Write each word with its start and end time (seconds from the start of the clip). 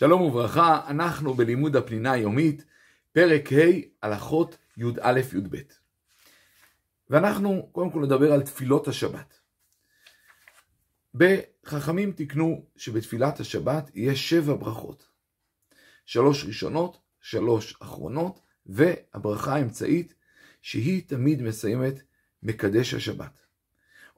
שלום 0.00 0.22
וברכה, 0.22 0.80
אנחנו 0.88 1.34
בלימוד 1.34 1.76
הפנינה 1.76 2.12
היומית, 2.12 2.64
פרק 3.12 3.52
ה' 3.52 3.56
הלכות 4.02 4.56
י"א-י"ב. 4.76 5.56
ואנחנו 7.10 7.68
קודם 7.72 7.90
כל 7.90 8.00
נדבר 8.00 8.32
על 8.32 8.42
תפילות 8.42 8.88
השבת. 8.88 9.40
בחכמים 11.14 12.12
תקנו 12.12 12.66
שבתפילת 12.76 13.40
השבת 13.40 13.90
יהיה 13.94 14.16
שבע 14.16 14.54
ברכות. 14.54 15.08
שלוש 16.06 16.44
ראשונות, 16.44 16.98
שלוש 17.20 17.76
אחרונות, 17.82 18.40
והברכה 18.66 19.54
האמצעית 19.54 20.14
שהיא 20.62 21.02
תמיד 21.06 21.42
מסיימת 21.42 22.02
מקדש 22.42 22.94
השבת. 22.94 23.40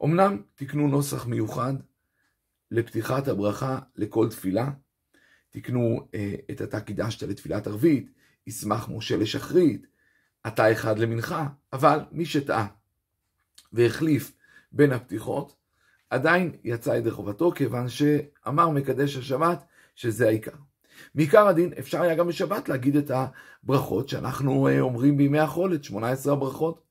אמנם 0.04 0.42
תקנו 0.54 0.88
נוסח 0.88 1.26
מיוחד 1.26 1.74
לפתיחת 2.70 3.28
הברכה 3.28 3.78
לכל 3.96 4.28
תפילה, 4.30 4.70
תקנו 5.56 6.08
אה, 6.14 6.34
את 6.50 6.62
אתה 6.62 6.80
קידשת 6.80 7.22
לתפילת 7.22 7.66
ערבית, 7.66 8.10
ישמח 8.46 8.88
משה 8.88 9.16
לשחרית, 9.16 9.86
אתה 10.46 10.72
אחד 10.72 10.98
למנחה, 10.98 11.46
אבל 11.72 12.00
מי 12.12 12.26
שטעה 12.26 12.66
והחליף 13.72 14.32
בין 14.72 14.92
הפתיחות, 14.92 15.56
עדיין 16.10 16.56
יצא 16.64 16.90
ידי 16.90 17.10
חובתו, 17.10 17.52
כיוון 17.52 17.88
שאמר 17.88 18.68
מקדש 18.68 19.16
השבת 19.16 19.64
שזה 19.94 20.26
העיקר. 20.26 20.56
מעיקר 21.14 21.46
הדין 21.46 21.72
אפשר 21.78 22.02
היה 22.02 22.14
גם 22.14 22.28
בשבת 22.28 22.68
להגיד 22.68 22.96
את 22.96 23.10
הברכות 23.10 24.08
שאנחנו 24.08 24.68
אה, 24.68 24.80
אומרים 24.80 25.16
בימי 25.16 25.38
החול, 25.38 25.74
את 25.74 25.84
18 25.84 26.32
הברכות. 26.32 26.82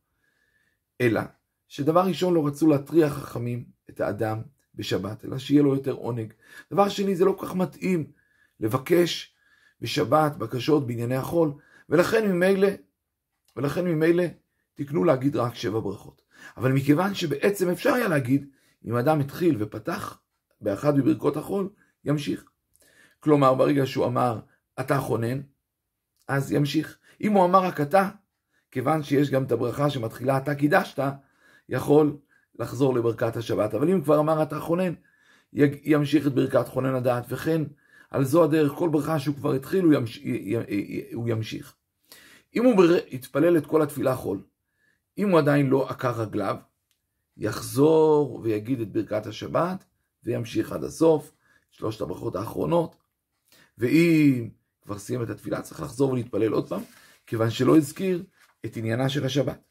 אלא 1.01 1.21
שדבר 1.67 2.01
ראשון 2.01 2.33
לא 2.33 2.47
רצו 2.47 2.67
להטריח 2.67 3.13
חכמים 3.13 3.65
את 3.89 4.01
האדם 4.01 4.41
בשבת, 4.75 5.25
אלא 5.25 5.37
שיהיה 5.37 5.61
לו 5.61 5.75
יותר 5.75 5.93
עונג. 5.93 6.33
דבר 6.71 6.89
שני, 6.89 7.15
זה 7.15 7.25
לא 7.25 7.35
כל 7.37 7.45
כך 7.47 7.55
מתאים 7.55 8.11
לבקש 8.59 9.35
בשבת 9.81 10.35
בקשות 10.35 10.87
בענייני 10.87 11.15
החול, 11.15 11.53
ולכן 11.89 12.31
ממילא, 12.31 12.67
ולכן 13.55 13.85
ממילא 13.85 14.23
תקנו 14.73 15.03
להגיד 15.03 15.35
רק 15.35 15.55
שבע 15.55 15.79
ברכות. 15.79 16.21
אבל 16.57 16.71
מכיוון 16.71 17.13
שבעצם 17.13 17.69
אפשר 17.69 17.93
היה 17.93 18.07
להגיד, 18.07 18.49
אם 18.85 18.95
אדם 18.95 19.19
התחיל 19.19 19.55
ופתח 19.59 20.19
באחד 20.61 20.97
מברכות 20.97 21.37
החול, 21.37 21.69
ימשיך. 22.05 22.45
כלומר, 23.19 23.53
ברגע 23.53 23.85
שהוא 23.85 24.05
אמר, 24.05 24.39
אתה 24.79 24.97
חונן, 24.97 25.41
אז 26.27 26.51
ימשיך. 26.51 26.97
אם 27.21 27.31
הוא 27.31 27.45
אמר 27.45 27.63
רק 27.63 27.81
אתה, 27.81 28.09
כיוון 28.71 29.03
שיש 29.03 29.29
גם 29.29 29.43
את 29.43 29.51
הברכה 29.51 29.89
שמתחילה 29.89 30.37
אתה 30.37 30.55
קידשת, 30.55 31.03
יכול 31.69 32.17
לחזור 32.59 32.95
לברכת 32.95 33.37
השבת. 33.37 33.73
אבל 33.73 33.89
אם 33.89 34.01
כבר 34.01 34.19
אמר 34.19 34.43
אתה 34.43 34.59
חונן, 34.59 34.93
ימשיך 35.83 36.27
את 36.27 36.33
ברכת 36.33 36.67
חונן 36.67 36.95
הדעת, 36.95 37.25
וכן 37.29 37.61
על 38.11 38.23
זו 38.23 38.43
הדרך, 38.43 38.71
כל 38.71 38.89
ברכה 38.89 39.19
שהוא 39.19 39.35
כבר 39.35 39.53
התחיל, 39.53 39.85
הוא, 39.85 39.93
ימש... 39.93 40.23
הוא 41.13 41.29
ימשיך. 41.29 41.75
אם 42.55 42.65
הוא 42.65 42.83
יתפלל 43.07 43.57
את 43.57 43.65
כל 43.65 43.81
התפילה 43.81 44.15
חול, 44.15 44.41
אם 45.17 45.29
הוא 45.29 45.39
עדיין 45.39 45.67
לא 45.67 45.89
עקר 45.89 46.21
רגליו, 46.21 46.55
יחזור 47.37 48.39
ויגיד 48.43 48.81
את 48.81 48.91
ברכת 48.91 49.25
השבת, 49.25 49.83
וימשיך 50.23 50.71
עד 50.71 50.83
הסוף, 50.83 51.31
שלושת 51.71 52.01
הברכות 52.01 52.35
האחרונות. 52.35 52.95
ואם 53.77 54.49
כבר 54.81 54.97
סיים 54.97 55.23
את 55.23 55.29
התפילה, 55.29 55.61
צריך 55.61 55.81
לחזור 55.81 56.11
ולהתפלל 56.11 56.51
עוד 56.51 56.69
פעם, 56.69 56.81
כיוון 57.27 57.49
שלא 57.49 57.77
הזכיר 57.77 58.23
את 58.65 58.77
עניינה 58.77 59.09
של 59.09 59.25
השבת. 59.25 59.63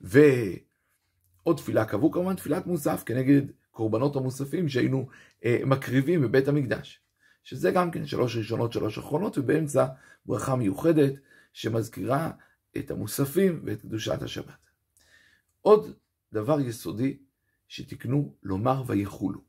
ועוד 0.00 1.56
תפילה 1.56 1.84
קבעו 1.84 2.10
כמובן 2.10 2.34
תפילת 2.34 2.66
מוסף 2.66 3.02
כנגד 3.06 3.42
קורבנות 3.70 4.16
המוספים 4.16 4.68
שהיינו 4.68 5.08
אה, 5.44 5.58
מקריבים 5.66 6.22
בבית 6.22 6.48
המקדש. 6.48 7.03
שזה 7.44 7.70
גם 7.70 7.90
כן 7.90 8.06
שלוש 8.06 8.36
ראשונות, 8.36 8.72
שלוש 8.72 8.98
אחרונות, 8.98 9.38
ובאמצע 9.38 9.86
ברכה 10.26 10.56
מיוחדת 10.56 11.12
שמזכירה 11.52 12.30
את 12.76 12.90
המוספים 12.90 13.60
ואת 13.64 13.80
קדושת 13.80 14.22
השבת. 14.22 14.68
עוד 15.60 15.92
דבר 16.32 16.60
יסודי 16.60 17.16
שתקנו 17.68 18.34
לומר 18.42 18.82
ויחולו. 18.86 19.40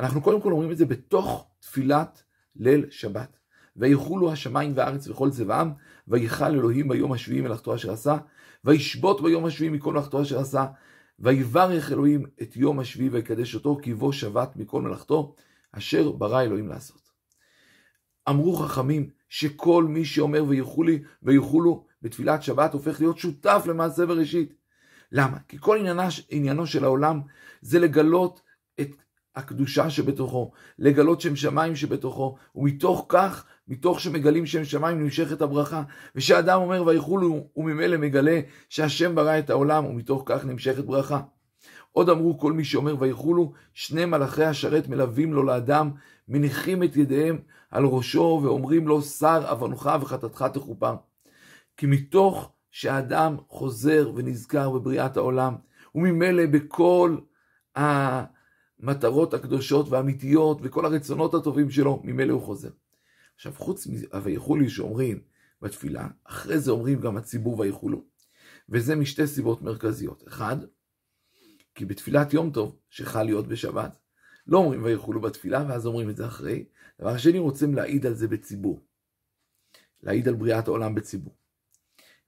אנחנו 0.00 0.22
קודם 0.22 0.40
כל 0.40 0.52
אומרים 0.52 0.70
את 0.70 0.78
זה 0.78 0.86
בתוך 0.86 1.50
תפילת 1.60 2.22
ליל 2.56 2.86
שבת. 2.90 3.38
ויחולו 3.76 4.32
השמיים 4.32 4.72
והארץ 4.76 5.08
וכל 5.08 5.30
צבעם, 5.30 5.72
ויכל 6.08 6.44
אלוהים 6.44 6.88
ביום 6.88 7.12
השביעי 7.12 7.40
מלאכתו 7.40 7.74
אשר 7.74 7.92
עשה, 7.92 8.16
וישבות 8.64 9.22
ביום 9.22 9.44
השביעי 9.44 9.70
מכל 9.70 9.92
מלאכתו 9.92 10.22
אשר 10.22 10.38
עשה, 10.38 10.66
ויברך 11.18 11.92
אלוהים 11.92 12.26
את 12.42 12.56
יום 12.56 12.80
השביעי 12.80 13.08
ויקדש 13.08 13.54
אותו, 13.54 13.78
כי 13.82 13.94
בו 13.94 14.12
שבת 14.12 14.56
מכל 14.56 14.82
מלאכתו, 14.82 15.34
אשר 15.72 16.12
ברא 16.12 16.42
אלוהים 16.42 16.68
לעשות. 16.68 17.02
אמרו 18.28 18.56
חכמים 18.56 19.10
שכל 19.28 19.84
מי 19.88 20.04
שאומר 20.04 20.44
ויחולי 20.48 21.02
ויחולו 21.22 21.84
בתפילת 22.02 22.42
שבת 22.42 22.72
הופך 22.72 23.00
להיות 23.00 23.18
שותף 23.18 23.64
למעשה 23.66 24.06
בראשית. 24.06 24.54
למה? 25.12 25.38
כי 25.48 25.56
כל 25.60 25.78
עניינה, 25.78 26.08
עניינו 26.28 26.66
של 26.66 26.84
העולם 26.84 27.20
זה 27.60 27.78
לגלות 27.78 28.42
את 28.80 29.02
הקדושה 29.36 29.90
שבתוכו, 29.90 30.52
לגלות 30.78 31.20
שם 31.20 31.36
שמיים 31.36 31.76
שבתוכו, 31.76 32.36
ומתוך 32.54 33.06
כך, 33.08 33.44
מתוך 33.68 34.00
שמגלים 34.00 34.46
שם 34.46 34.64
שמיים 34.64 35.02
נמשכת 35.02 35.42
הברכה, 35.42 35.82
ושאדם 36.14 36.60
אומר 36.60 36.86
ויחולו, 36.86 37.46
הוא 37.52 37.64
ממילא 37.64 37.96
מגלה 37.96 38.40
שהשם 38.68 39.14
ברא 39.14 39.38
את 39.38 39.50
העולם, 39.50 39.86
ומתוך 39.86 40.22
כך 40.26 40.44
נמשכת 40.44 40.84
ברכה. 40.84 41.20
עוד 41.92 42.08
אמרו 42.08 42.38
כל 42.38 42.52
מי 42.52 42.64
שאומר 42.64 42.96
ויחולו, 42.98 43.52
שני 43.74 44.04
מלאכי 44.04 44.44
השרת 44.44 44.88
מלווים 44.88 45.32
לו 45.32 45.42
לאדם, 45.42 45.90
מניחים 46.28 46.82
את 46.82 46.96
ידיהם 46.96 47.38
על 47.70 47.84
ראשו 47.84 48.40
ואומרים 48.42 48.88
לו, 48.88 49.02
שר 49.02 49.50
עוונך 49.50 49.90
וחטאתך 50.00 50.44
תכופר. 50.52 50.94
כי 51.76 51.86
מתוך 51.86 52.52
שהאדם 52.70 53.36
חוזר 53.48 54.12
ונזכר 54.14 54.70
בבריאת 54.70 55.16
העולם, 55.16 55.54
וממילא 55.94 56.46
בכל 56.46 57.16
המטרות 57.76 59.34
הקדושות 59.34 59.88
והאמיתיות 59.88 60.58
וכל 60.62 60.84
הרצונות 60.84 61.34
הטובים 61.34 61.70
שלו, 61.70 62.00
ממילא 62.04 62.32
הוא 62.32 62.42
חוזר. 62.42 62.70
עכשיו, 63.34 63.52
חוץ 63.56 63.86
מ"ויחולי" 63.86 64.68
שאומרים 64.68 65.20
בתפילה, 65.62 66.08
אחרי 66.24 66.58
זה 66.58 66.70
אומרים 66.70 67.00
גם 67.00 67.16
הציבור 67.16 67.60
ויחולו. 67.60 68.02
וזה 68.68 68.96
משתי 68.96 69.26
סיבות 69.26 69.62
מרכזיות. 69.62 70.24
אחד, 70.28 70.56
כי 71.74 71.84
בתפילת 71.84 72.32
יום 72.32 72.50
טוב, 72.50 72.78
שחל 72.90 73.22
להיות 73.22 73.48
בשבת, 73.48 73.96
לא 74.46 74.58
אומרים 74.58 74.84
ויחולו 74.84 75.20
בתפילה, 75.20 75.64
ואז 75.68 75.86
אומרים 75.86 76.10
את 76.10 76.16
זה 76.16 76.26
אחרי. 76.26 76.64
דבר 77.00 77.16
שני, 77.16 77.38
רוצים 77.38 77.74
להעיד 77.74 78.06
על 78.06 78.14
זה 78.14 78.28
בציבור. 78.28 78.86
להעיד 80.02 80.28
על 80.28 80.34
בריאת 80.34 80.68
העולם 80.68 80.94
בציבור. 80.94 81.36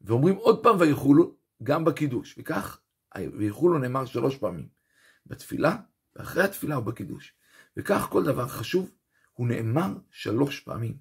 ואומרים 0.01 0.37
עוד 0.37 0.63
פעם 0.63 0.77
ויחולו, 0.81 1.37
גם 1.63 1.85
בקידוש. 1.85 2.35
וכך, 2.39 2.81
ויחולו 3.17 3.79
נאמר 3.79 4.05
שלוש 4.05 4.37
פעמים. 4.37 4.69
בתפילה, 5.27 5.77
ואחרי 6.17 6.45
התפילה 6.45 6.79
ובקידוש. 6.79 7.35
וכך 7.77 8.07
כל 8.11 8.25
דבר 8.25 8.49
חשוב, 8.49 8.91
הוא 9.33 9.49
נאמר 9.49 9.95
שלוש 10.11 10.61
פעמים, 10.61 10.97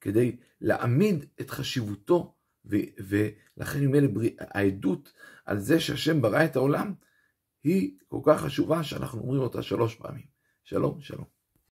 כדי 0.00 0.36
להעמיד 0.60 1.24
את 1.40 1.50
חשיבותו, 1.50 2.34
ולכן 2.64 3.80
ממילא 3.80 4.08
העדות 4.38 5.12
על 5.44 5.58
זה 5.58 5.80
שהשם 5.80 6.22
ברא 6.22 6.44
את 6.44 6.56
העולם, 6.56 6.94
היא 7.64 7.98
כל 8.08 8.20
כך 8.24 8.40
חשובה 8.40 8.82
שאנחנו 8.82 9.20
אומרים 9.20 9.40
אותה 9.40 9.62
שלוש 9.62 9.94
פעמים. 9.94 10.26
שלום, 10.64 11.00
שלום. 11.00 11.37